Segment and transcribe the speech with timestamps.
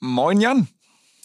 [0.00, 0.68] Moin Jan.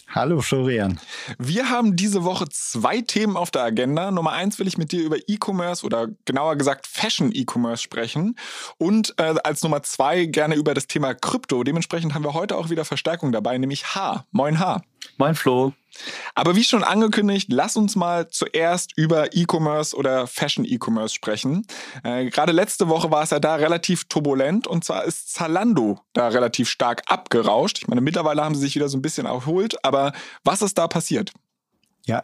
[0.09, 0.99] Hallo Florian.
[1.37, 4.11] Wir haben diese Woche zwei Themen auf der Agenda.
[4.11, 8.35] Nummer eins will ich mit dir über E-Commerce oder genauer gesagt Fashion E-Commerce sprechen.
[8.77, 11.63] Und äh, als Nummer zwei gerne über das Thema Krypto.
[11.63, 14.25] Dementsprechend haben wir heute auch wieder Verstärkung dabei, nämlich H.
[14.31, 14.81] Moin H.
[15.17, 15.73] Moin Flo.
[16.33, 21.67] Aber wie schon angekündigt, lass uns mal zuerst über E-Commerce oder Fashion E-Commerce sprechen.
[22.03, 26.29] Äh, Gerade letzte Woche war es ja da relativ turbulent und zwar ist Zalando da
[26.29, 27.79] relativ stark abgerauscht.
[27.79, 30.87] Ich meine, mittlerweile haben sie sich wieder so ein bisschen erholt, aber was ist da
[30.87, 31.31] passiert?
[32.05, 32.21] Ja,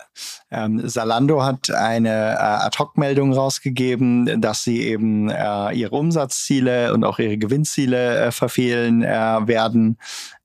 [0.51, 7.17] ähm, Zalando hat eine äh, Ad-Hoc-Meldung rausgegeben, dass sie eben äh, ihre Umsatzziele und auch
[7.17, 9.97] ihre Gewinnziele äh, verfehlen äh, werden.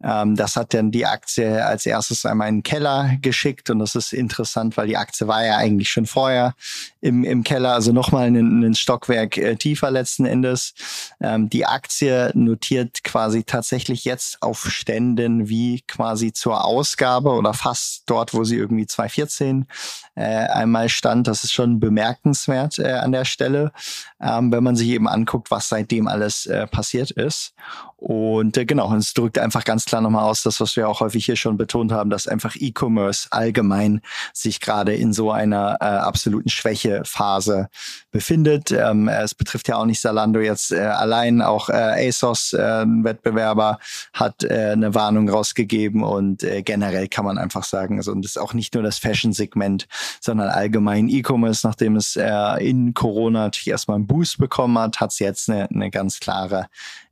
[0.05, 3.97] Ähm, das hat dann die Aktie als erstes einmal in den Keller geschickt und das
[3.97, 6.55] ist interessant, weil die Aktie war ja eigentlich schon vorher
[7.01, 10.75] im, im Keller, also nochmal ein Stockwerk äh, tiefer letzten Endes.
[11.21, 18.05] Ähm, die Aktie notiert quasi tatsächlich jetzt auf Ständen wie quasi zur Ausgabe oder fast
[18.07, 19.67] dort, wo sie irgendwie 2014 2014
[20.15, 21.27] äh, einmal stand.
[21.27, 23.73] Das ist schon bemerkenswert äh, an der Stelle,
[24.21, 27.55] ähm, wenn man sich eben anguckt, was seitdem alles äh, passiert ist.
[27.97, 31.25] Und äh, genau, es drückt einfach ganz klar nochmal aus, das, was wir auch häufig
[31.25, 34.01] hier schon betont haben, dass einfach E-Commerce allgemein
[34.33, 37.69] sich gerade in so einer äh, absoluten Schwächephase
[38.11, 38.73] befindet.
[38.73, 43.05] Ähm, es betrifft ja auch nicht Salando jetzt äh, allein, auch äh, ASOS, äh, ein
[43.05, 43.79] Wettbewerber,
[44.13, 48.33] hat äh, eine Warnung rausgegeben und äh, generell kann man einfach sagen, also und das
[48.33, 49.87] ist auch nicht nur das Fashion-Segment,
[50.21, 55.13] sondern allgemein E-Commerce, nachdem es äh, in Corona natürlich erstmal einen Boost bekommen hat, hat
[55.13, 56.67] es jetzt eine, eine ganz klare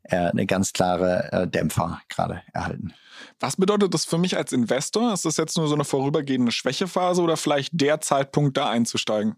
[0.05, 2.93] äh, eine ganz klare äh, Dämpfer gerade erhalten.
[3.41, 5.13] Was bedeutet das für mich als Investor?
[5.13, 9.37] Ist das jetzt nur so eine vorübergehende Schwächephase oder vielleicht der Zeitpunkt, da einzusteigen?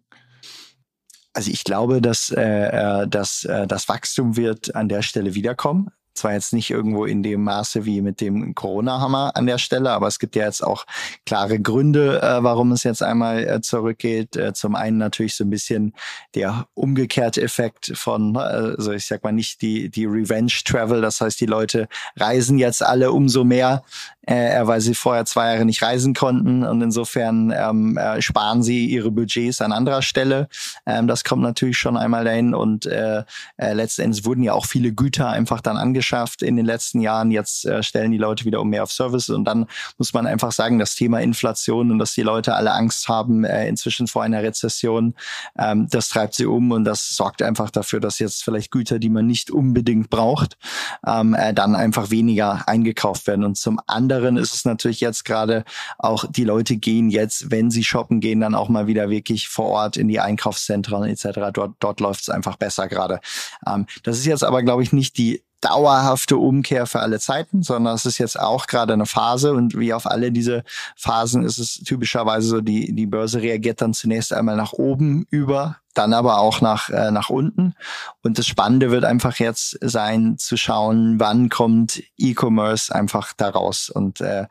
[1.32, 5.90] Also ich glaube, dass, äh, äh dass äh, das Wachstum wird an der Stelle wiederkommen.
[6.14, 10.06] Zwar jetzt nicht irgendwo in dem Maße wie mit dem Corona-Hammer an der Stelle, aber
[10.06, 10.84] es gibt ja jetzt auch
[11.26, 14.36] klare Gründe, äh, warum es jetzt einmal äh, zurückgeht.
[14.36, 15.94] Äh, zum einen natürlich so ein bisschen
[16.34, 21.40] der umgekehrte Effekt von, also ich sag mal nicht die, die Revenge Travel, das heißt,
[21.40, 23.82] die Leute reisen jetzt alle umso mehr,
[24.26, 28.86] äh, weil sie vorher zwei Jahre nicht reisen konnten und insofern ähm, äh, sparen sie
[28.86, 30.48] ihre Budgets an anderer Stelle.
[30.86, 33.24] Ähm, das kommt natürlich schon einmal dahin und äh,
[33.56, 37.00] äh, letzten Endes wurden ja auch viele Güter einfach dann angeschaut geschafft in den letzten
[37.00, 37.30] Jahren.
[37.30, 39.66] Jetzt äh, stellen die Leute wieder um mehr auf Service und dann
[39.96, 43.66] muss man einfach sagen, das Thema Inflation und dass die Leute alle Angst haben äh,
[43.66, 45.14] inzwischen vor einer Rezession,
[45.58, 49.08] ähm, das treibt sie um und das sorgt einfach dafür, dass jetzt vielleicht Güter, die
[49.08, 50.58] man nicht unbedingt braucht,
[51.06, 53.44] ähm, äh, dann einfach weniger eingekauft werden.
[53.44, 55.64] Und zum anderen ist es natürlich jetzt gerade
[55.98, 59.70] auch, die Leute gehen jetzt, wenn sie shoppen gehen, dann auch mal wieder wirklich vor
[59.70, 61.50] Ort in die Einkaufszentren etc.
[61.54, 63.20] Dort, dort läuft es einfach besser gerade.
[63.66, 67.94] Ähm, das ist jetzt aber, glaube ich, nicht die dauerhafte Umkehr für alle Zeiten, sondern
[67.94, 70.62] es ist jetzt auch gerade eine Phase und wie auf alle diese
[70.96, 75.78] Phasen ist es typischerweise so, die, die Börse reagiert dann zunächst einmal nach oben über
[75.94, 77.74] dann aber auch nach, äh, nach unten.
[78.22, 83.90] Und das Spannende wird einfach jetzt sein, zu schauen, wann kommt E-Commerce einfach daraus.
[83.90, 84.46] Und äh,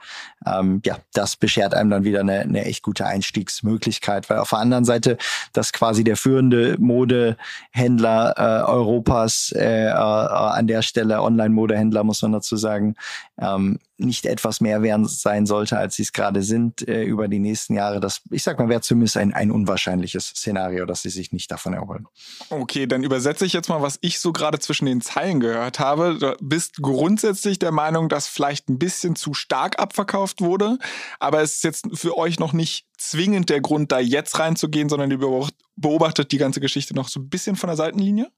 [0.45, 4.59] ähm, ja, das beschert einem dann wieder eine, eine echt gute Einstiegsmöglichkeit, weil auf der
[4.59, 5.17] anderen Seite,
[5.53, 12.31] dass quasi der führende Modehändler äh, Europas äh, äh, an der Stelle, Online-Modehändler, muss man
[12.31, 12.95] dazu sagen,
[13.39, 17.39] ähm, nicht etwas mehr werden sein sollte, als sie es gerade sind äh, über die
[17.39, 17.99] nächsten Jahre.
[17.99, 21.73] Das, ich sag mal, wäre zumindest ein, ein unwahrscheinliches Szenario, dass sie sich nicht davon
[21.73, 22.07] erholen.
[22.49, 26.17] Okay, dann übersetze ich jetzt mal, was ich so gerade zwischen den Zeilen gehört habe.
[26.17, 30.77] Du bist grundsätzlich der Meinung, dass vielleicht ein bisschen zu stark abverkauft wurde,
[31.19, 35.11] aber es ist jetzt für euch noch nicht zwingend der Grund, da jetzt reinzugehen, sondern
[35.11, 35.19] ihr
[35.75, 38.31] beobachtet die ganze Geschichte noch so ein bisschen von der Seitenlinie?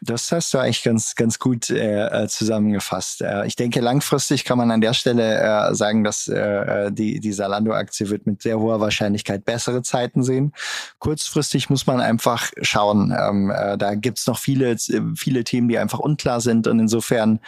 [0.00, 3.20] Das hast du eigentlich ganz, ganz gut äh, äh, zusammengefasst.
[3.20, 7.18] Äh, ich denke, langfristig kann man an der Stelle äh, sagen, dass äh, äh, die,
[7.18, 10.52] die Salando-Aktie wird mit sehr hoher Wahrscheinlichkeit bessere Zeiten sehen.
[11.00, 13.12] Kurzfristig muss man einfach schauen.
[13.18, 14.76] Ähm, äh, da gibt's noch viele,
[15.16, 16.68] viele Themen, die einfach unklar sind.
[16.68, 17.40] Und insofern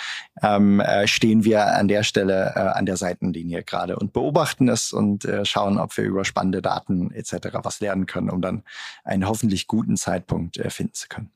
[0.43, 4.93] ähm, äh, stehen wir an der Stelle äh, an der Seitenlinie gerade und beobachten es
[4.93, 7.61] und äh, schauen, ob wir über spannende Daten etc.
[7.62, 8.64] was lernen können, um dann
[9.05, 11.31] einen hoffentlich guten Zeitpunkt äh, finden zu können.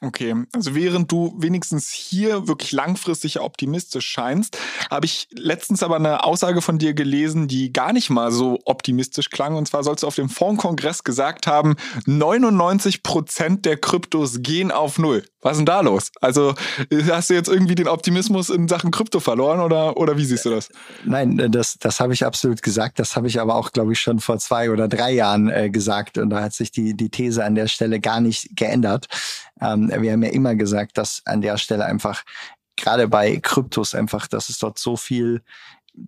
[0.00, 4.56] Okay, also während du wenigstens hier wirklich langfristig optimistisch scheinst,
[4.92, 9.28] habe ich letztens aber eine Aussage von dir gelesen, die gar nicht mal so optimistisch
[9.30, 9.56] klang.
[9.56, 11.74] Und zwar sollst du auf dem Fondkongress gesagt haben,
[12.06, 15.24] 99 Prozent der Kryptos gehen auf Null.
[15.40, 16.10] Was ist denn da los?
[16.20, 16.54] Also
[17.10, 20.50] hast du jetzt irgendwie den Optimismus in Sachen Krypto verloren oder, oder wie siehst du
[20.50, 20.68] das?
[21.04, 22.98] Nein, äh, das, das habe ich absolut gesagt.
[22.98, 26.18] Das habe ich aber auch, glaube ich, schon vor zwei oder drei Jahren äh, gesagt.
[26.18, 29.06] Und da hat sich die, die These an der Stelle gar nicht geändert.
[29.60, 32.24] Ähm, wir haben ja immer gesagt, dass an der Stelle einfach
[32.76, 35.42] gerade bei Kryptos einfach, dass es dort so viel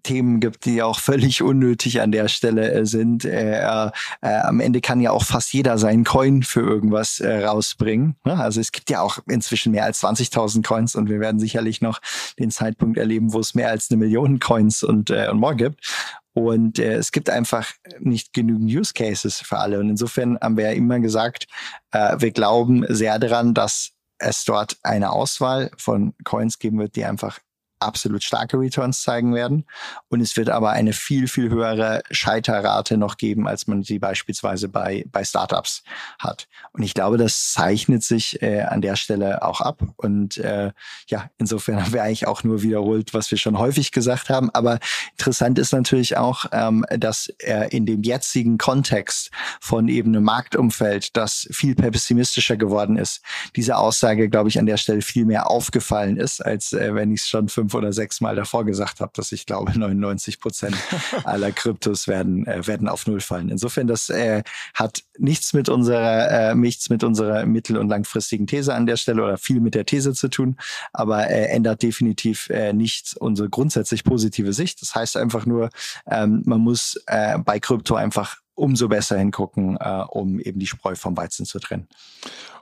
[0.03, 3.25] Themen gibt, die auch völlig unnötig an der Stelle äh, sind.
[3.25, 3.91] Äh, äh,
[4.23, 8.17] am Ende kann ja auch fast jeder seinen Coin für irgendwas äh, rausbringen.
[8.25, 8.39] Ne?
[8.39, 12.01] Also es gibt ja auch inzwischen mehr als 20.000 Coins und wir werden sicherlich noch
[12.39, 15.87] den Zeitpunkt erleben, wo es mehr als eine Million Coins und, äh, und more gibt.
[16.33, 19.81] Und äh, es gibt einfach nicht genügend Use Cases für alle.
[19.81, 21.47] Und insofern haben wir ja immer gesagt,
[21.93, 27.05] äh, wir glauben sehr daran, dass es dort eine Auswahl von Coins geben wird, die
[27.05, 27.39] einfach
[27.81, 29.67] absolut starke Returns zeigen werden.
[30.09, 34.69] Und es wird aber eine viel, viel höhere Scheiterrate noch geben, als man sie beispielsweise
[34.69, 35.83] bei, bei Startups
[36.19, 36.49] hat.
[36.73, 39.83] Und ich glaube, das zeichnet sich äh, an der Stelle auch ab.
[39.97, 40.73] Und äh,
[41.09, 44.51] ja, insofern haben wir eigentlich auch nur wiederholt, was wir schon häufig gesagt haben.
[44.51, 44.79] Aber
[45.13, 49.31] interessant ist natürlich auch, ähm, dass äh, in dem jetzigen Kontext
[49.61, 53.23] von eben einem Marktumfeld, das viel pessimistischer geworden ist,
[53.57, 57.23] diese Aussage, glaube ich, an der Stelle viel mehr aufgefallen ist, als äh, wenn ich
[57.23, 60.77] es schon fünf fünf oder sechs Mal davor gesagt habe, dass ich glaube, 99 Prozent
[61.25, 63.49] aller Kryptos werden, äh, werden auf Null fallen.
[63.49, 64.43] Insofern, das äh,
[64.75, 69.23] hat nichts mit unserer, äh, nichts mit unserer mittel- und langfristigen These an der Stelle
[69.23, 70.57] oder viel mit der These zu tun,
[70.93, 74.83] aber äh, ändert definitiv äh, nicht unsere grundsätzlich positive Sicht.
[74.83, 75.71] Das heißt einfach nur,
[76.11, 80.95] ähm, man muss äh, bei Krypto einfach umso besser hingucken, äh, um eben die Spreu
[80.95, 81.89] vom Weizen zu trennen.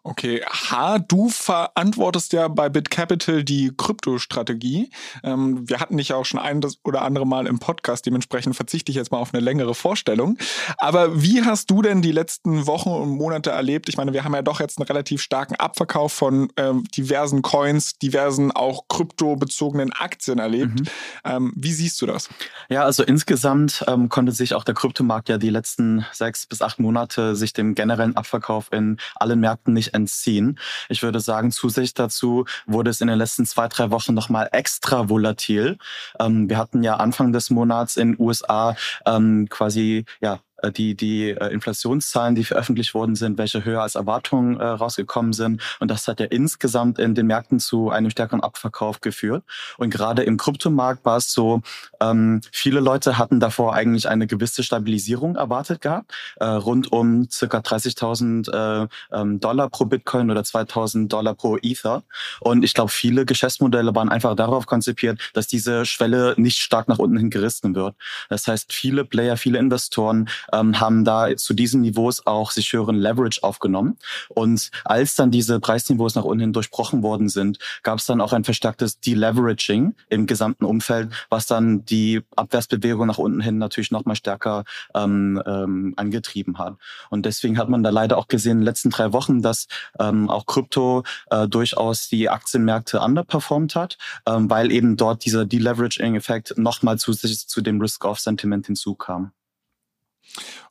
[0.04, 4.90] Okay, H, du verantwortest ja bei BitCapital die Kryptostrategie.
[5.24, 8.90] Ähm, wir hatten dich ja auch schon ein oder andere Mal im Podcast, dementsprechend verzichte
[8.92, 10.38] ich jetzt mal auf eine längere Vorstellung.
[10.78, 13.88] Aber wie hast du denn die letzten Wochen und Monate erlebt?
[13.88, 17.98] Ich meine, wir haben ja doch jetzt einen relativ starken Abverkauf von ähm, diversen Coins,
[17.98, 20.80] diversen auch kryptobezogenen Aktien erlebt.
[20.80, 20.86] Mhm.
[21.24, 22.28] Ähm, wie siehst du das?
[22.70, 26.78] Ja, also insgesamt ähm, konnte sich auch der Kryptomarkt ja die letzten sechs bis acht
[26.78, 30.58] Monate sich dem generellen Abverkauf in allen Märkten nicht entziehen.
[30.88, 35.08] Ich würde sagen, zusätzlich dazu wurde es in den letzten zwei, drei Wochen nochmal extra
[35.08, 35.78] volatil.
[36.20, 38.76] Ähm, wir hatten ja Anfang des Monats in USA
[39.06, 40.40] ähm, quasi ja
[40.70, 45.62] die, die äh, Inflationszahlen, die veröffentlicht worden sind, welche höher als Erwartungen äh, rausgekommen sind.
[45.80, 49.44] Und das hat ja insgesamt in den Märkten zu einem stärkeren Abverkauf geführt.
[49.76, 51.62] Und gerade im Kryptomarkt war es so,
[52.00, 57.58] ähm, viele Leute hatten davor eigentlich eine gewisse Stabilisierung erwartet gehabt, äh, rund um circa
[57.58, 62.02] 30.000 äh, ähm, Dollar pro Bitcoin oder 2.000 Dollar pro Ether.
[62.40, 66.98] Und ich glaube, viele Geschäftsmodelle waren einfach darauf konzipiert, dass diese Schwelle nicht stark nach
[66.98, 67.94] unten hin gerissen wird.
[68.28, 72.96] Das heißt, viele Player, viele Investoren ähm, haben da zu diesen Niveaus auch sich höheren
[72.96, 73.96] Leverage aufgenommen.
[74.28, 78.32] Und als dann diese Preisniveaus nach unten hin durchbrochen worden sind, gab es dann auch
[78.32, 84.04] ein verstärktes Deleveraging im gesamten Umfeld, was dann die Abwärtsbewegung nach unten hin natürlich noch
[84.04, 84.64] mal stärker
[84.94, 86.76] ähm, ähm, angetrieben hat.
[87.10, 89.66] Und deswegen hat man da leider auch gesehen in den letzten drei Wochen, dass
[89.98, 96.58] ähm, auch Krypto äh, durchaus die Aktienmärkte underperformt hat, ähm, weil eben dort dieser Deleveraging-Effekt
[96.58, 99.32] nochmal zusätzlich zu dem Risk-Off-Sentiment hinzukam.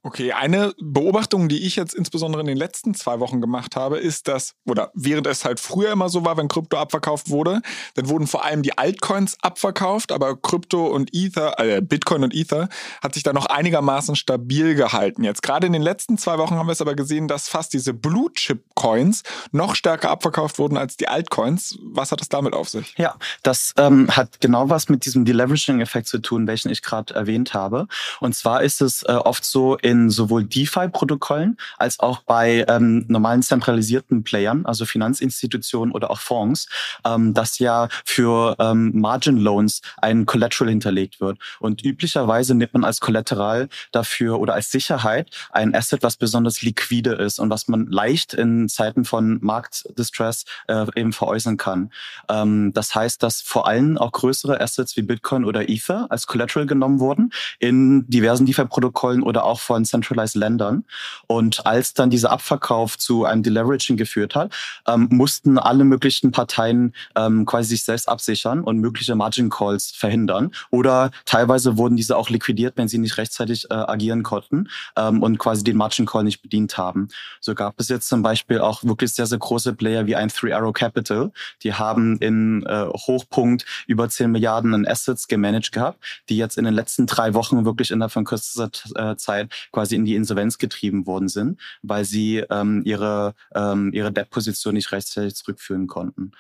[0.04, 4.28] Okay, eine Beobachtung, die ich jetzt insbesondere in den letzten zwei Wochen gemacht habe, ist,
[4.28, 7.62] dass, oder während es halt früher immer so war, wenn Krypto abverkauft wurde,
[7.96, 12.70] dann wurden vor allem die Altcoins abverkauft, aber Krypto und Ether, äh, Bitcoin und Ether
[13.02, 15.24] hat sich da noch einigermaßen stabil gehalten.
[15.24, 17.94] Jetzt gerade in den letzten zwei Wochen haben wir es aber gesehen, dass fast diese
[17.94, 21.80] Blue Chip Coins noch stärker abverkauft wurden als die Altcoins.
[21.82, 22.94] Was hat es damit auf sich?
[22.98, 27.54] Ja, das ähm, hat genau was mit diesem Deleveraging-Effekt zu tun, welchen ich gerade erwähnt
[27.54, 27.88] habe.
[28.20, 33.42] Und zwar ist es äh, oft so in sowohl DeFi-Protokollen als auch bei ähm, normalen
[33.42, 36.68] zentralisierten Playern, also Finanzinstitutionen oder auch Fonds,
[37.06, 41.38] ähm, dass ja für ähm, Margin Loans ein Collateral hinterlegt wird.
[41.60, 47.12] Und üblicherweise nimmt man als Collateral dafür oder als Sicherheit ein Asset, was besonders liquide
[47.14, 51.92] ist und was man leicht in Zeiten von Marktdistress äh, eben veräußern kann.
[52.30, 56.66] Ähm, das heißt, dass vor allem auch größere Assets wie Bitcoin oder Ether als Collateral
[56.66, 60.84] genommen wurden in diversen DeFi-Protokollen oder oder auch von Centralized Ländern.
[61.28, 64.52] Und als dann dieser Abverkauf zu einem Deleveraging geführt hat,
[64.88, 70.52] ähm, mussten alle möglichen Parteien ähm, quasi sich selbst absichern und mögliche Margin Calls verhindern.
[70.72, 75.38] Oder teilweise wurden diese auch liquidiert, wenn sie nicht rechtzeitig äh, agieren konnten ähm, und
[75.38, 77.10] quasi den Margin Call nicht bedient haben.
[77.40, 80.54] So gab es jetzt zum Beispiel auch wirklich sehr, sehr große Player wie ein Three
[80.54, 81.32] Arrow Capital.
[81.62, 86.66] Die haben in äh, Hochpunkt über 10 Milliarden in Assets gemanagt gehabt, die jetzt in
[86.66, 89.27] den letzten drei Wochen wirklich innerhalb von kürzester äh, Zeit
[89.72, 94.92] quasi in die Insolvenz getrieben worden sind, weil sie ähm, ihre, ähm, ihre Debt-Position nicht
[94.92, 96.32] rechtzeitig zurückführen konnten.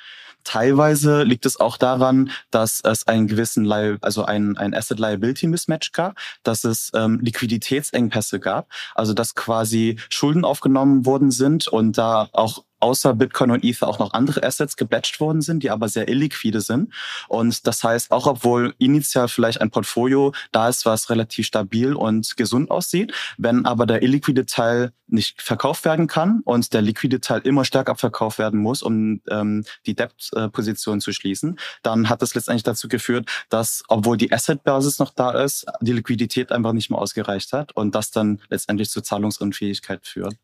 [0.44, 6.18] Teilweise liegt es auch daran, dass es einen gewissen, Li also ein, ein Asset-Liability-Mismatch gab,
[6.44, 12.64] dass es ähm, Liquiditätsengpässe gab, also dass quasi Schulden aufgenommen worden sind und da auch
[12.80, 16.62] außer Bitcoin und Ether auch noch andere Assets gebatcht worden sind, die aber sehr illiquide
[16.62, 16.94] sind.
[17.28, 22.38] Und das heißt, auch obwohl initial vielleicht ein Portfolio da ist, was relativ stabil und
[22.38, 27.42] gesund aussieht, wenn aber der illiquide Teil nicht verkauft werden kann und der liquide Teil
[27.42, 32.64] immer stärker verkauft werden muss, um ähm, die Debt-Position zu schließen, dann hat das letztendlich
[32.64, 37.54] dazu geführt, dass, obwohl die Asset-Basis noch da ist, die Liquidität einfach nicht mehr ausgereicht
[37.54, 40.36] hat und das dann letztendlich zur Zahlungsunfähigkeit führt.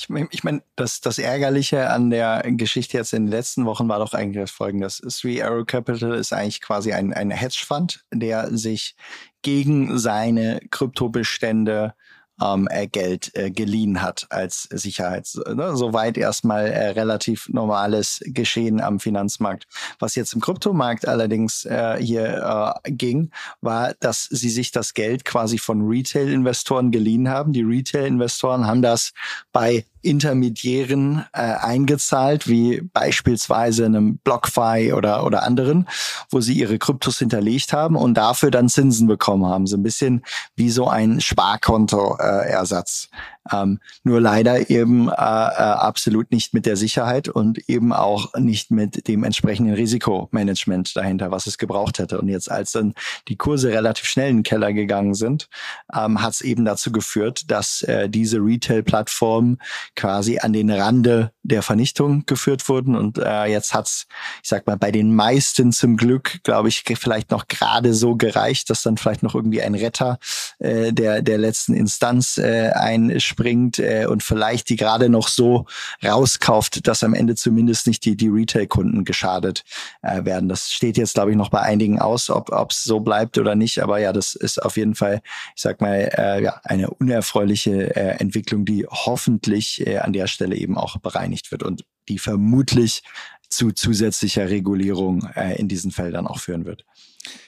[0.00, 3.88] Ich meine, ich mein, das, das Ärgerliche an der Geschichte jetzt in den letzten Wochen
[3.88, 4.98] war doch eigentlich folgendes.
[4.98, 8.94] Three Arrow Capital ist eigentlich quasi ein, ein Hedgefund, der sich
[9.42, 11.94] gegen seine Kryptobestände
[12.42, 15.28] ähm, äh, Geld äh, geliehen hat als Sicherheit.
[15.54, 15.76] Ne?
[15.76, 19.66] Soweit erstmal äh, relativ normales Geschehen am Finanzmarkt.
[19.98, 23.30] Was jetzt im Kryptomarkt allerdings äh, hier äh, ging,
[23.60, 27.52] war, dass sie sich das Geld quasi von Retail-Investoren geliehen haben.
[27.52, 29.12] Die Retail-Investoren haben das
[29.52, 35.88] bei Intermediären äh, eingezahlt, wie beispielsweise einem BlockFi oder, oder anderen,
[36.30, 39.66] wo sie ihre Kryptos hinterlegt haben und dafür dann Zinsen bekommen haben.
[39.66, 40.24] So ein bisschen
[40.56, 43.08] wie so ein Sparkonto-Ersatz.
[43.52, 48.70] Ähm, nur leider eben äh, äh, absolut nicht mit der Sicherheit und eben auch nicht
[48.70, 52.20] mit dem entsprechenden Risikomanagement dahinter, was es gebraucht hätte.
[52.20, 52.94] Und jetzt, als dann
[53.28, 55.48] die Kurse relativ schnell in den Keller gegangen sind,
[55.94, 59.58] ähm, hat es eben dazu geführt, dass äh, diese Retail-Plattformen
[59.96, 62.94] quasi an den Rande der Vernichtung geführt wurden.
[62.94, 64.06] Und äh, jetzt hat's,
[64.42, 68.70] ich sag mal, bei den meisten zum Glück, glaube ich, vielleicht noch gerade so gereicht,
[68.70, 70.18] dass dann vielleicht noch irgendwie ein Retter
[70.58, 75.66] äh, der, der letzten Instanz äh, einspringt äh, und vielleicht die gerade noch so
[76.04, 79.64] rauskauft, dass am Ende zumindest nicht die, die Retail-Kunden geschadet
[80.02, 80.48] äh, werden.
[80.48, 83.82] Das steht jetzt, glaube ich, noch bei einigen aus, ob es so bleibt oder nicht.
[83.82, 85.22] Aber ja, das ist auf jeden Fall,
[85.56, 90.56] ich sag mal, äh, ja, eine unerfreuliche äh, Entwicklung, die hoffentlich äh, an der Stelle
[90.56, 93.02] eben auch bereinigt wird und die vermutlich
[93.48, 96.84] zu zusätzlicher Regulierung äh, in diesen Feldern auch führen wird.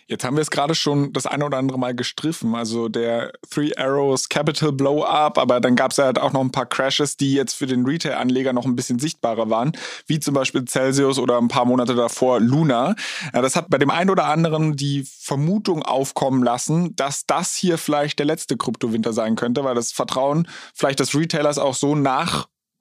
[0.07, 2.55] Jetzt haben wir es gerade schon das eine oder andere Mal gestriffen.
[2.55, 6.41] Also der Three Arrows Capital Blow Up, aber dann gab es ja halt auch noch
[6.41, 9.73] ein paar Crashes, die jetzt für den Retail-Anleger noch ein bisschen sichtbarer waren,
[10.07, 12.97] wie zum Beispiel Celsius oder ein paar Monate davor Luna.
[13.33, 17.79] Ja, das hat bei dem einen oder anderen die Vermutung aufkommen lassen, dass das hier
[17.79, 21.95] vielleicht der letzte Kryptowinter sein könnte, weil das Vertrauen vielleicht des Retailers auch so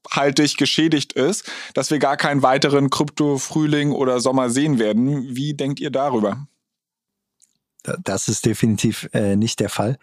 [0.10, 5.36] nachhaltig geschädigt ist, dass wir gar keinen weiteren Krypto-Frühling oder Sommer sehen werden.
[5.36, 6.48] Wie denkt ihr darüber?
[8.04, 9.98] Das ist definitiv äh, nicht der Fall.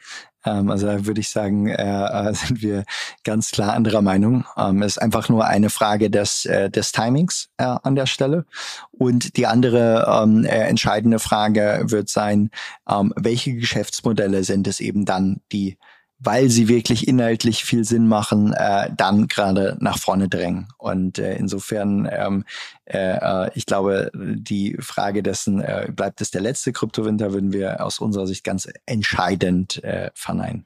[0.44, 2.84] Ähm, also da würde ich sagen, äh, äh, sind wir
[3.22, 4.46] ganz klar anderer Meinung.
[4.56, 8.46] Ähm, ist einfach nur eine Frage des, äh, des Timings äh, an der Stelle.
[8.92, 12.50] Und die andere ähm, äh, entscheidende Frage wird sein,
[12.88, 15.76] ähm, welche Geschäftsmodelle sind es eben dann, die
[16.18, 20.68] weil sie wirklich inhaltlich viel Sinn machen, äh, dann gerade nach vorne drängen.
[20.78, 22.44] Und äh, insofern, ähm,
[22.86, 27.84] äh, äh, ich glaube, die Frage dessen, äh, bleibt es der letzte Kryptowinter, würden wir
[27.84, 30.64] aus unserer Sicht ganz entscheidend äh, verneinen.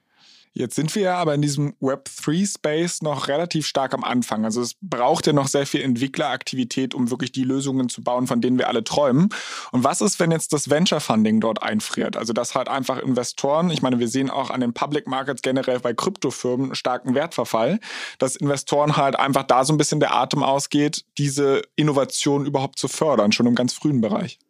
[0.52, 4.44] Jetzt sind wir ja aber in diesem Web3-Space noch relativ stark am Anfang.
[4.44, 8.40] Also es braucht ja noch sehr viel Entwickleraktivität, um wirklich die Lösungen zu bauen, von
[8.40, 9.28] denen wir alle träumen.
[9.70, 12.16] Und was ist, wenn jetzt das Venture Funding dort einfriert?
[12.16, 15.78] Also dass halt einfach Investoren, ich meine, wir sehen auch an den Public Markets generell
[15.78, 17.78] bei Kryptofirmen starken Wertverfall,
[18.18, 22.88] dass Investoren halt einfach da so ein bisschen der Atem ausgeht, diese Innovation überhaupt zu
[22.88, 24.40] fördern, schon im ganz frühen Bereich.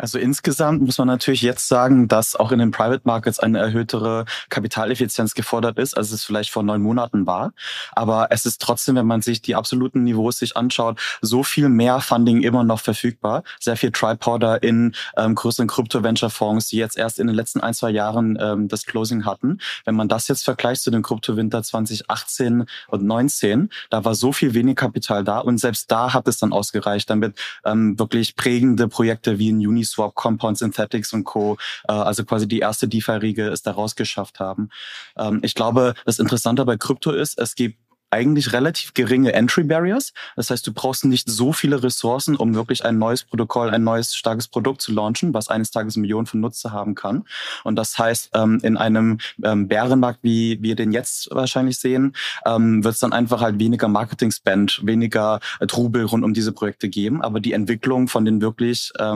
[0.00, 4.24] Also insgesamt muss man natürlich jetzt sagen, dass auch in den Private Markets eine erhöhtere
[4.48, 7.52] Kapitaleffizienz gefordert ist, als es vielleicht vor neun Monaten war.
[7.92, 12.00] Aber es ist trotzdem, wenn man sich die absoluten Niveaus sich anschaut, so viel mehr
[12.00, 13.42] Funding immer noch verfügbar.
[13.60, 17.90] Sehr viel Tripowder in ähm, größeren Krypto-Venture-Fonds, die jetzt erst in den letzten ein, zwei
[17.90, 19.58] Jahren ähm, das Closing hatten.
[19.84, 24.54] Wenn man das jetzt vergleicht zu dem Krypto-Winter 2018 und 19, da war so viel
[24.54, 29.38] wenig Kapital da und selbst da hat es dann ausgereicht, damit ähm, wirklich prägende Projekte
[29.38, 31.56] wie in Uniswap Uniswap, Compound Synthetics und Co.,
[31.88, 34.70] äh, also quasi die erste DeFi-Riege es da rausgeschafft haben.
[35.16, 37.78] Ähm, ich glaube, das Interessante bei Krypto ist, es gibt
[38.10, 40.12] eigentlich relativ geringe Entry Barriers.
[40.36, 44.14] Das heißt, du brauchst nicht so viele Ressourcen, um wirklich ein neues Protokoll, ein neues
[44.14, 47.24] starkes Produkt zu launchen, was eines Tages Millionen von Nutzer haben kann.
[47.64, 52.14] Und das heißt, ähm, in einem ähm, Bärenmarkt, wie wir den jetzt wahrscheinlich sehen,
[52.46, 57.22] ähm, wird es dann einfach halt weniger Marketing-Spend, weniger Trubel rund um diese Projekte geben.
[57.22, 59.10] Aber die Entwicklung von den wirklich äh,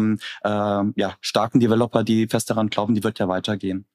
[0.44, 3.86] ja, starken Developer, die fest daran glauben, die wird ja weitergehen.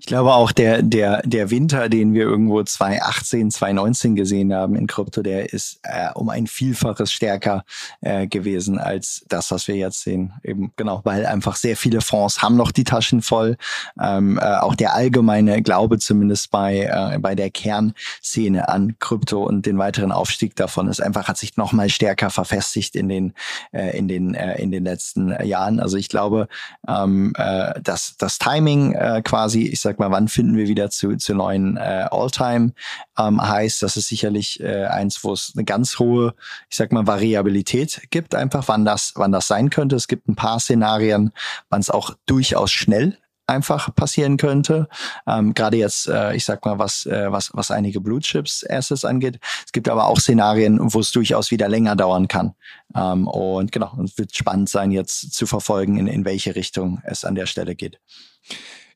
[0.00, 4.86] Ich glaube auch der, der, der Winter, den wir irgendwo 2018, 2019 gesehen haben in
[4.86, 7.64] Krypto, der ist äh, um ein Vielfaches stärker
[8.00, 10.32] äh, gewesen als das, was wir jetzt sehen.
[10.42, 13.58] Eben genau, weil einfach sehr viele Fonds haben noch die Taschen voll.
[14.00, 19.66] Ähm, äh, auch der allgemeine Glaube zumindest bei, äh, bei der Kernszene an Krypto und
[19.66, 23.34] den weiteren Aufstieg davon ist einfach, hat sich noch mal stärker verfestigt in den,
[23.72, 25.78] äh, in den, äh, in den letzten Jahren.
[25.78, 26.48] Also ich glaube,
[26.88, 30.88] ähm, äh, dass das Timing äh, quasi, ich sag sag mal, wann finden wir wieder
[30.88, 32.72] zu, zu neuen äh, All-Time
[33.18, 36.34] ähm, das ist sicherlich äh, eins, wo es eine ganz hohe,
[36.68, 39.96] ich sag mal, Variabilität gibt, einfach wann das, wann das sein könnte.
[39.96, 41.32] Es gibt ein paar Szenarien,
[41.70, 43.18] wann es auch durchaus schnell
[43.48, 44.88] einfach passieren könnte.
[45.26, 49.04] Ähm, Gerade jetzt, äh, ich sag mal, was, äh, was, was einige Blue Chips Assets
[49.04, 49.40] angeht.
[49.66, 52.54] Es gibt aber auch Szenarien, wo es durchaus wieder länger dauern kann.
[52.94, 57.24] Ähm, und genau, es wird spannend sein, jetzt zu verfolgen, in, in welche Richtung es
[57.24, 57.98] an der Stelle geht.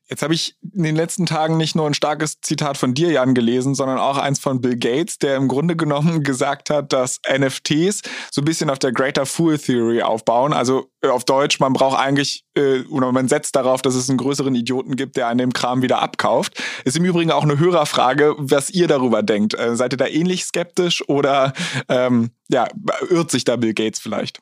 [0.07, 3.33] Jetzt habe ich in den letzten Tagen nicht nur ein starkes Zitat von dir, Jan,
[3.33, 8.03] gelesen, sondern auch eins von Bill Gates, der im Grunde genommen gesagt hat, dass NFTs
[8.31, 10.53] so ein bisschen auf der Greater Fool Theory aufbauen.
[10.53, 14.19] Also äh, auf Deutsch, man braucht eigentlich, äh, oder man setzt darauf, dass es einen
[14.19, 16.61] größeren Idioten gibt, der an dem Kram wieder abkauft.
[16.83, 19.57] Ist im Übrigen auch eine Hörerfrage, was ihr darüber denkt.
[19.57, 21.53] Äh, seid ihr da ähnlich skeptisch oder
[21.89, 22.67] ähm, ja,
[23.09, 24.39] irrt sich da Bill Gates vielleicht?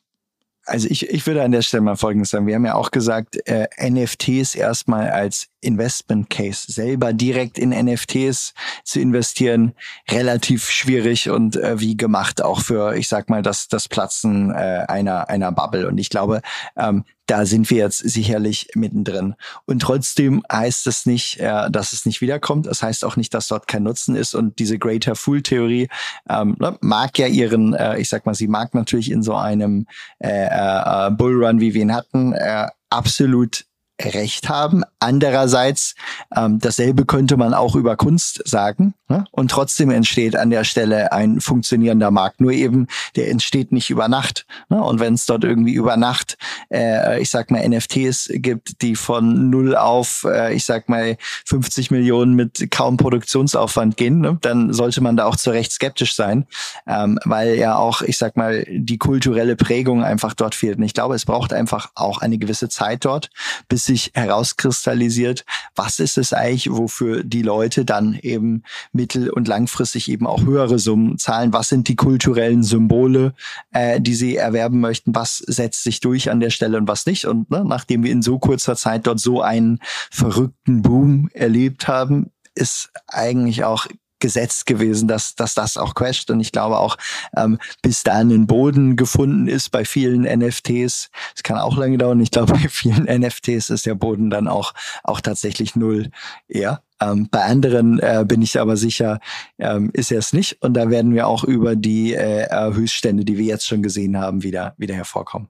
[0.66, 2.48] Also ich, ich würde an der Stelle mal Folgendes sagen.
[2.48, 8.54] Wir haben ja auch gesagt, äh, NFTs erstmal als Investment Case selber direkt in NFTs
[8.84, 9.74] zu investieren,
[10.10, 14.86] relativ schwierig und äh, wie gemacht auch für, ich sag mal, das, das Platzen äh,
[14.88, 15.88] einer, einer Bubble.
[15.88, 16.42] Und ich glaube,
[16.76, 19.36] ähm, da sind wir jetzt sicherlich mittendrin.
[19.66, 22.66] Und trotzdem heißt es nicht, äh, dass es nicht wiederkommt.
[22.68, 24.36] Es das heißt auch nicht, dass dort kein Nutzen ist.
[24.36, 25.88] Und diese Greater Fool Theorie
[26.30, 29.88] ähm, ne, mag ja ihren, äh, ich sag mal, sie mag natürlich in so einem
[30.20, 33.66] äh, äh, Bullrun, wie wir ihn hatten, äh, absolut
[34.06, 34.84] recht haben.
[35.00, 35.96] Andererseits,
[36.36, 38.94] ähm, dasselbe könnte man auch über Kunst sagen.
[39.10, 39.26] Ne?
[39.32, 42.42] Und trotzdem entsteht an der Stelle ein funktionierender Markt.
[42.42, 44.46] Nur eben, der entsteht nicht über Nacht.
[44.70, 44.82] Ne?
[44.82, 46.38] Und wenn es dort irgendwie über Nacht,
[46.72, 51.92] äh, ich sag mal, NFTs gibt, die von null auf, äh, ich sag mal, 50
[51.92, 54.38] Millionen mit kaum Produktionsaufwand gehen, ne?
[54.42, 56.48] dann sollte man da auch zu Recht skeptisch sein,
[56.88, 60.78] ähm, weil ja auch, ich sag mal, die kulturelle Prägung einfach dort fehlt.
[60.78, 63.30] Und ich glaube, es braucht einfach auch eine gewisse Zeit dort,
[63.68, 70.10] bis sich herauskristallisiert, was ist es eigentlich, wofür die Leute dann eben mittel- und langfristig
[70.10, 71.54] eben auch höhere Summen zahlen?
[71.54, 73.34] Was sind die kulturellen Symbole,
[73.72, 75.16] äh, die sie erwerben möchten?
[75.16, 77.26] Was setzt sich durch an der Stelle und was nicht?
[77.26, 79.80] Und ne, nachdem wir in so kurzer Zeit dort so einen
[80.12, 83.88] verrückten Boom erlebt haben, ist eigentlich auch
[84.24, 86.32] gesetzt gewesen, dass, dass das auch crasht.
[86.32, 86.96] Und ich glaube auch,
[87.36, 92.22] ähm, bis da ein Boden gefunden ist bei vielen NFTs, es kann auch lange dauern.
[92.22, 96.10] Ich glaube, bei vielen NFTs ist der Boden dann auch, auch tatsächlich null.
[96.48, 99.20] Ja, ähm, bei anderen äh, bin ich aber sicher,
[99.60, 100.62] ähm, ist er es nicht.
[100.62, 104.42] Und da werden wir auch über die äh, Höchststände, die wir jetzt schon gesehen haben,
[104.42, 105.50] wieder, wieder hervorkommen.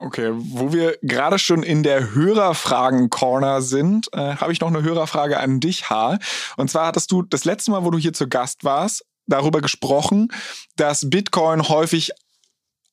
[0.00, 5.40] Okay, wo wir gerade schon in der Hörerfragen-Corner sind, äh, habe ich noch eine Hörerfrage
[5.40, 6.18] an dich, H.
[6.56, 10.28] Und zwar hattest du das letzte Mal, wo du hier zu Gast warst, darüber gesprochen,
[10.76, 12.12] dass Bitcoin häufig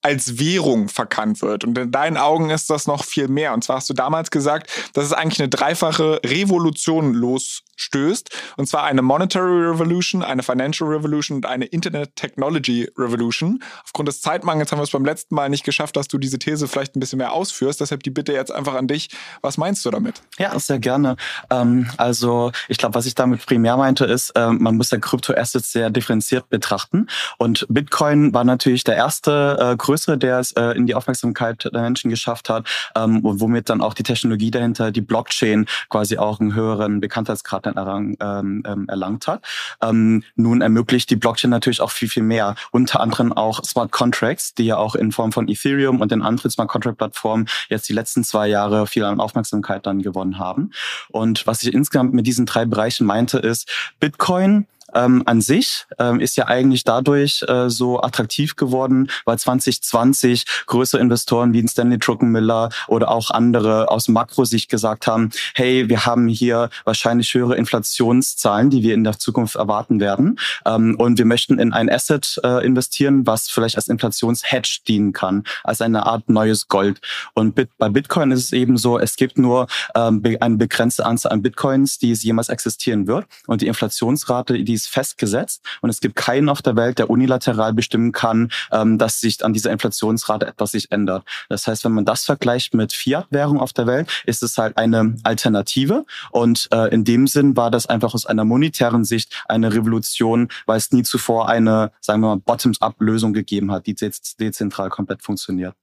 [0.05, 1.63] als Währung verkannt wird.
[1.63, 3.55] Und in deinen Augen ist das noch viel mehr.
[3.55, 8.29] Und zwar hast du damals gesagt, dass es eigentlich eine dreifache Revolution los stößt.
[8.57, 13.63] Und zwar eine Monetary Revolution, eine Financial Revolution und eine Internet Technology Revolution.
[13.83, 16.67] Aufgrund des Zeitmangels haben wir es beim letzten Mal nicht geschafft, dass du diese These
[16.67, 17.81] vielleicht ein bisschen mehr ausführst.
[17.81, 19.09] Deshalb die Bitte jetzt einfach an dich.
[19.41, 20.21] Was meinst du damit?
[20.37, 21.17] Ja, sehr gerne.
[21.49, 25.71] Ähm, also ich glaube, was ich damit primär meinte, ist, äh, man muss ja Kryptoassets
[25.71, 27.07] sehr differenziert betrachten.
[27.37, 31.81] Und Bitcoin war natürlich der erste äh, größere, der es äh, in die Aufmerksamkeit der
[31.81, 36.39] Menschen geschafft hat ähm, und womit dann auch die Technologie dahinter, die Blockchain, quasi auch
[36.39, 39.43] einen höheren Bekanntheitsgrad dann erlang, ähm, ähm, erlangt hat.
[39.81, 42.55] Ähm, nun ermöglicht die Blockchain natürlich auch viel, viel mehr.
[42.71, 46.51] Unter anderem auch Smart Contracts, die ja auch in Form von Ethereum und den anderen
[46.51, 50.71] Smart Contract Plattformen jetzt die letzten zwei Jahre viel an Aufmerksamkeit dann gewonnen haben.
[51.09, 56.19] Und was ich insgesamt mit diesen drei Bereichen meinte, ist, Bitcoin ähm, an sich ähm,
[56.19, 62.69] ist ja eigentlich dadurch äh, so attraktiv geworden, weil 2020 größere Investoren wie Stanley Druckenmiller
[62.87, 68.83] oder auch andere aus Makrosicht gesagt haben, hey, wir haben hier wahrscheinlich höhere Inflationszahlen, die
[68.83, 70.39] wir in der Zukunft erwarten werden.
[70.65, 75.43] Ähm, und wir möchten in ein Asset äh, investieren, was vielleicht als Inflationshedge dienen kann,
[75.63, 77.01] als eine Art neues Gold.
[77.33, 81.31] Und Bit bei Bitcoin ist es eben so, es gibt nur ähm, eine begrenzte Anzahl
[81.31, 83.25] an Bitcoins, die es jemals existieren wird.
[83.47, 85.63] Und die Inflationsrate, die ist festgesetzt.
[85.81, 89.53] Und es gibt keinen auf der Welt, der unilateral bestimmen kann, ähm, dass sich an
[89.53, 91.23] dieser Inflationsrate etwas sich ändert.
[91.49, 95.15] Das heißt, wenn man das vergleicht mit Fiat-Währung auf der Welt, ist es halt eine
[95.23, 96.05] Alternative.
[96.31, 100.77] Und äh, in dem Sinn war das einfach aus einer monetären Sicht eine Revolution, weil
[100.77, 105.75] es nie zuvor eine, sagen wir mal, Bottoms-up-Lösung gegeben hat, die dezentral komplett funktioniert.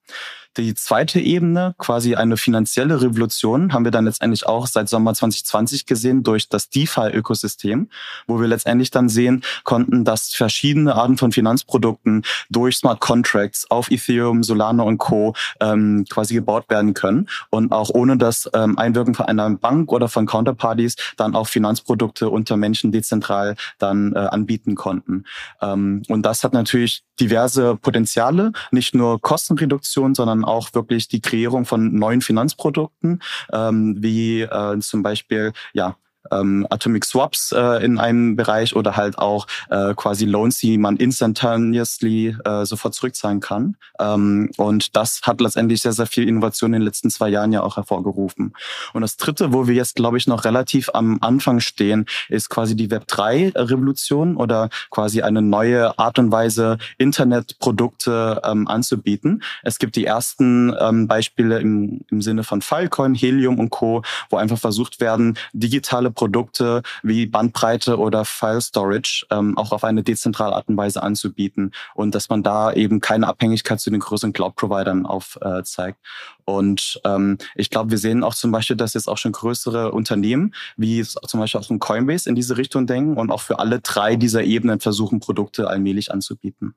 [0.59, 5.87] Die zweite Ebene, quasi eine finanzielle Revolution, haben wir dann letztendlich auch seit Sommer 2020
[5.87, 7.89] gesehen durch das DeFi-Ökosystem,
[8.27, 13.91] wo wir letztendlich dann sehen konnten, dass verschiedene Arten von Finanzprodukten durch Smart Contracts auf
[13.91, 15.35] Ethereum, Solana und Co.
[15.61, 20.09] Ähm, quasi gebaut werden können und auch ohne das ähm, Einwirken von einer Bank oder
[20.09, 25.25] von Counterparties dann auch Finanzprodukte unter Menschen dezentral dann äh, anbieten konnten.
[25.63, 31.65] Ähm, und das hat natürlich diverse Potenziale, nicht nur Kostenreduktion, sondern auch wirklich die Kreierung
[31.65, 35.97] von neuen Finanzprodukten, ähm, wie äh, zum Beispiel ja
[36.31, 40.97] ähm, Atomic Swaps äh, in einem Bereich oder halt auch äh, quasi Loans, die man
[40.97, 43.77] instantaneously äh, sofort zurückzahlen kann.
[43.99, 47.63] Ähm, und das hat letztendlich sehr, sehr viel Innovation in den letzten zwei Jahren ja
[47.63, 48.55] auch hervorgerufen.
[48.93, 52.77] Und das Dritte, wo wir jetzt, glaube ich, noch relativ am Anfang stehen, ist quasi
[52.77, 59.43] die Web3-Revolution oder quasi eine neue Art und Weise, Internetprodukte ähm, anzubieten.
[59.63, 64.37] Es gibt die ersten ähm, Beispiele im, im Sinne von Filecoin, Helium und Co., wo
[64.37, 70.55] einfach versucht werden, digitale Produkte wie Bandbreite oder File Storage ähm, auch auf eine dezentrale
[70.55, 75.07] Art und Weise anzubieten und dass man da eben keine Abhängigkeit zu den größeren Cloud-Providern
[75.07, 75.99] aufzeigt.
[75.99, 79.93] Äh, und ähm, ich glaube, wir sehen auch zum Beispiel, dass jetzt auch schon größere
[79.93, 83.81] Unternehmen, wie zum Beispiel auch ein Coinbase in diese Richtung denken und auch für alle
[83.81, 86.75] drei dieser Ebenen versuchen, Produkte allmählich anzubieten.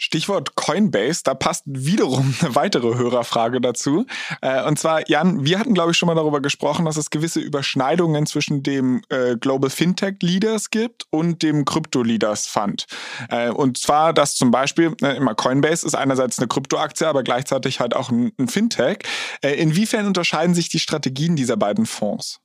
[0.00, 4.06] Stichwort Coinbase, da passt wiederum eine weitere Hörerfrage dazu.
[4.40, 7.38] Äh, und zwar, Jan, wir hatten, glaube ich, schon mal darüber gesprochen, dass es gewisse
[7.38, 12.86] Überschneidungen zwischen dem äh, Global Fintech Leaders gibt und dem Crypto Leaders Fund.
[13.28, 17.94] Äh, und zwar, dass zum Beispiel, immer Coinbase ist einerseits eine Kryptoaktie, aber gleichzeitig halt
[17.94, 18.98] auch ein Fintech.
[19.42, 22.40] inwiefern unterscheiden sich die Strategien dieser beiden Fonds?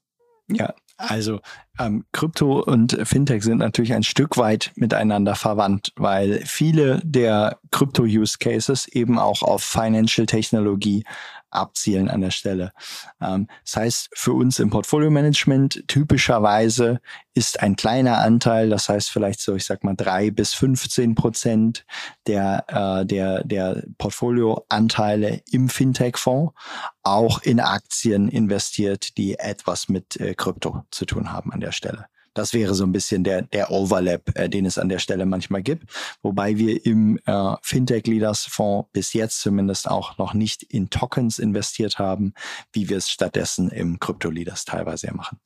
[0.50, 1.40] Ja, also
[1.80, 8.88] ähm, Krypto und Fintech sind natürlich ein Stück weit miteinander verwandt, weil viele der Krypto-Use-Cases
[8.88, 11.04] eben auch auf Financial Technologie
[11.56, 12.72] abzielen an der Stelle.
[13.22, 17.02] Ähm, das heißt, für uns im Portfolio-Management typischerweise
[17.34, 21.86] ist ein kleiner Anteil, das heißt vielleicht so, ich sag mal drei bis 15 Prozent
[22.28, 26.54] der, äh, der, der Portfolioanteile im Fintech-Fonds
[27.04, 32.08] auch in Aktien investiert, die etwas mit äh, Krypto zu tun haben an der Stelle.
[32.36, 35.64] Das wäre so ein bisschen der, der Overlap, äh, den es an der Stelle manchmal
[35.64, 35.90] gibt.
[36.22, 41.40] Wobei wir im äh, Fintech Leaders Fonds bis jetzt zumindest auch noch nicht in Tokens
[41.40, 42.34] investiert haben,
[42.74, 45.40] wie wir es stattdessen im Crypto Leaders teilweise machen.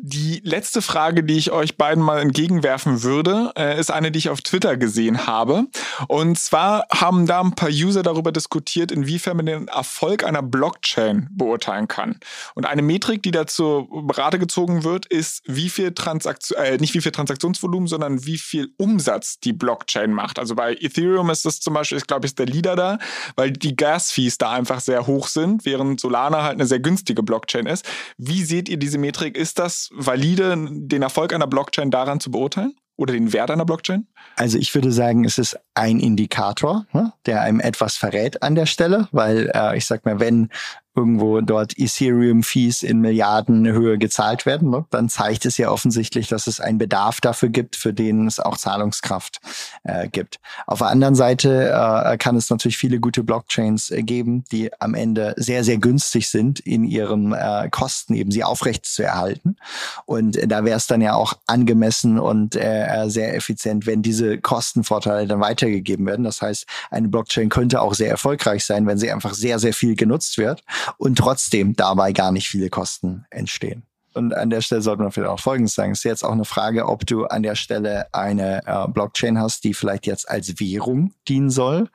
[0.00, 4.28] Die letzte Frage, die ich euch beiden mal entgegenwerfen würde, äh, ist eine, die ich
[4.28, 5.64] auf Twitter gesehen habe.
[6.06, 11.26] Und zwar haben da ein paar User darüber diskutiert, inwiefern man den Erfolg einer Blockchain
[11.32, 12.20] beurteilen kann.
[12.54, 17.00] Und eine Metrik, die dazu Rate gezogen wird, ist, wie viel Transaktion, äh, nicht wie
[17.00, 20.38] viel Transaktionsvolumen, sondern wie viel Umsatz die Blockchain macht.
[20.38, 22.98] Also bei Ethereum ist das zum Beispiel, ich glaube, ist der Leader da,
[23.34, 27.66] weil die Gas-Fees da einfach sehr hoch sind, während Solana halt eine sehr günstige Blockchain
[27.66, 27.84] ist.
[28.16, 29.36] Wie seht ihr diese Metrik?
[29.36, 32.74] Ist das valide, den Erfolg einer Blockchain daran zu beurteilen?
[32.96, 34.08] Oder den Wert einer Blockchain?
[34.34, 38.66] Also ich würde sagen, es ist ein Indikator, ne, der einem etwas verrät an der
[38.66, 40.48] Stelle, weil äh, ich sag mal, wenn
[40.98, 46.60] irgendwo dort Ethereum-Fees in Milliardenhöhe gezahlt werden, ne, dann zeigt es ja offensichtlich, dass es
[46.60, 49.40] einen Bedarf dafür gibt, für den es auch Zahlungskraft
[49.84, 50.40] äh, gibt.
[50.66, 54.94] Auf der anderen Seite äh, kann es natürlich viele gute Blockchains äh, geben, die am
[54.94, 59.56] Ende sehr, sehr günstig sind in ihren äh, Kosten, eben sie aufrecht zu erhalten.
[60.04, 65.28] Und da wäre es dann ja auch angemessen und äh, sehr effizient, wenn diese Kostenvorteile
[65.28, 66.24] dann weitergegeben werden.
[66.24, 69.94] Das heißt, eine Blockchain könnte auch sehr erfolgreich sein, wenn sie einfach sehr, sehr viel
[69.94, 70.64] genutzt wird
[70.96, 73.84] und trotzdem dabei gar nicht viele Kosten entstehen.
[74.14, 75.92] Und an der Stelle sollte man vielleicht auch Folgendes sagen.
[75.92, 79.62] Es ist jetzt auch eine Frage, ob du an der Stelle eine äh, Blockchain hast,
[79.62, 81.88] die vielleicht jetzt als Währung dienen soll.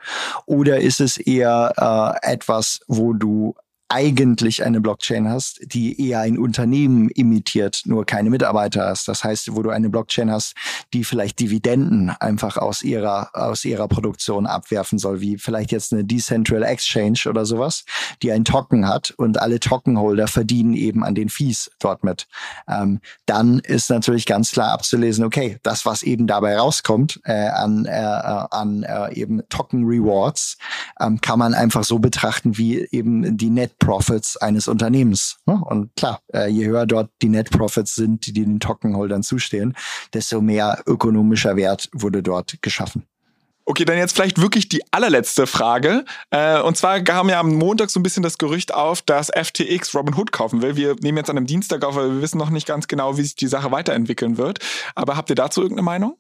[0.45, 3.56] Oder ist es eher äh, etwas, wo du
[3.93, 9.08] eigentlich eine Blockchain hast, die eher ein Unternehmen imitiert, nur keine Mitarbeiter hast.
[9.08, 10.56] Das heißt, wo du eine Blockchain hast,
[10.93, 16.03] die vielleicht Dividenden einfach aus ihrer, aus ihrer Produktion abwerfen soll, wie vielleicht jetzt eine
[16.03, 17.86] Decentral Exchange oder sowas,
[18.23, 22.27] die ein Token hat und alle Tokenholder verdienen eben an den Fees dort mit.
[22.67, 27.86] Ähm, dann ist natürlich ganz klar abzulesen, okay, das, was eben dabei rauskommt äh, an,
[27.86, 30.58] äh, äh an äh, eben Token Rewards,
[30.99, 35.37] ähm, kann man einfach so betrachten wie eben die Net Profits eines Unternehmens.
[35.45, 35.61] Ne?
[35.63, 39.75] Und klar, äh, je höher dort die Net Profits sind, die den Tokenholdern zustehen,
[40.13, 43.05] desto mehr ökonomischer Wert wurde dort geschaffen.
[43.65, 46.03] Okay, dann jetzt vielleicht wirklich die allerletzte Frage.
[46.31, 49.95] Äh, und zwar kam ja am Montag so ein bisschen das Gerücht auf, dass FTX
[49.95, 50.75] Robinhood kaufen will.
[50.75, 53.21] Wir nehmen jetzt an einem Dienstag auf, weil wir wissen noch nicht ganz genau, wie
[53.21, 54.59] sich die Sache weiterentwickeln wird.
[54.95, 56.17] Aber habt ihr dazu irgendeine Meinung?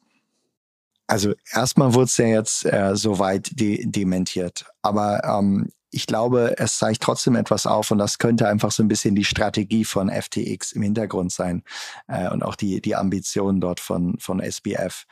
[1.07, 4.65] Also erstmal wurde es ja jetzt äh, soweit de dementiert.
[4.81, 8.87] Aber ähm, ich glaube, es zeigt trotzdem etwas auf und das könnte einfach so ein
[8.87, 11.63] bisschen die Strategie von FTX im Hintergrund sein
[12.07, 15.05] äh, und auch die, die Ambitionen dort von, von SBF.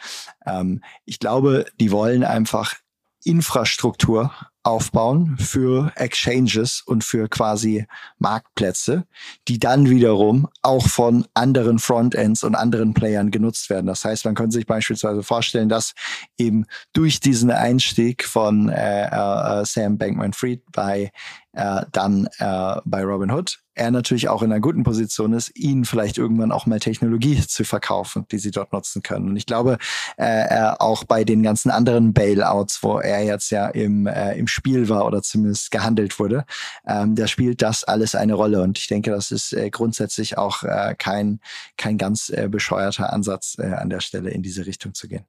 [0.46, 2.76] Ähm, ich glaube, die wollen einfach
[3.24, 4.32] Infrastruktur
[4.64, 7.86] aufbauen für Exchanges und für quasi
[8.20, 9.06] Marktplätze,
[9.48, 13.88] die dann wiederum auch von anderen Frontends und anderen Playern genutzt werden.
[13.88, 15.94] Das heißt, man könnte sich beispielsweise vorstellen, dass
[16.38, 21.12] eben durch diesen Einstieg von äh, äh, Sam Bankman-Fried bei
[21.54, 26.20] äh, dann äh, bei Robinhood er natürlich auch in einer guten Position ist, ihnen vielleicht
[26.20, 29.30] irgendwann auch mal Technologie zu verkaufen, die sie dort nutzen können.
[29.30, 29.78] Und ich glaube,
[30.18, 34.88] äh, auch bei den ganzen anderen Bailouts, wo er jetzt ja im, äh, im Spiel
[34.88, 36.46] war oder zumindest gehandelt wurde,
[36.88, 38.62] ähm, da spielt das alles eine Rolle.
[38.62, 41.40] Und ich denke, das ist äh, grundsätzlich auch äh, kein,
[41.76, 45.26] kein ganz äh, bescheuerter Ansatz äh, an der Stelle in diese Richtung zu gehen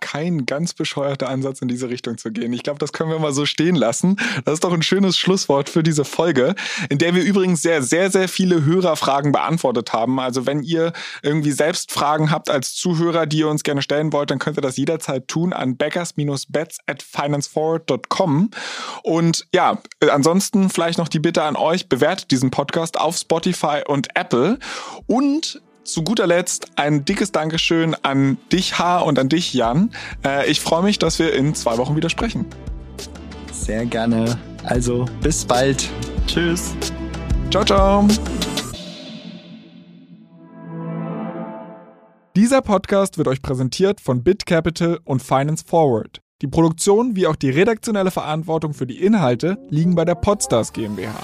[0.00, 2.52] kein ganz bescheuerter Ansatz in diese Richtung zu gehen.
[2.52, 4.16] Ich glaube, das können wir mal so stehen lassen.
[4.44, 6.54] Das ist doch ein schönes Schlusswort für diese Folge,
[6.88, 10.18] in der wir übrigens sehr, sehr, sehr viele Hörerfragen beantwortet haben.
[10.20, 10.92] Also wenn ihr
[11.22, 14.62] irgendwie selbst Fragen habt als Zuhörer, die ihr uns gerne stellen wollt, dann könnt ihr
[14.62, 18.50] das jederzeit tun an backers-bets at financeforward.com.
[19.02, 19.78] Und ja,
[20.10, 24.58] ansonsten vielleicht noch die Bitte an euch, bewertet diesen Podcast auf Spotify und Apple
[25.06, 29.00] und zu guter Letzt ein dickes Dankeschön an dich, H.
[29.00, 29.90] und an dich, Jan.
[30.24, 32.46] Äh, ich freue mich, dass wir in zwei Wochen wieder sprechen.
[33.52, 34.38] Sehr gerne.
[34.64, 35.88] Also, bis bald.
[36.26, 36.74] Tschüss.
[37.50, 38.08] Ciao, ciao.
[42.36, 46.20] Dieser Podcast wird euch präsentiert von BitCapital und Finance Forward.
[46.42, 51.14] Die Produktion wie auch die redaktionelle Verantwortung für die Inhalte liegen bei der Podstars GmbH.